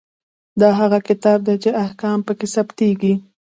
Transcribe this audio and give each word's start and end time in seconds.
دا 0.59 0.69
هغه 0.79 0.99
کتاب 1.07 1.39
دی 1.47 1.55
چې 1.63 1.69
احکام 1.83 2.19
پکې 2.27 2.47
ثبتیږي. 2.55 3.13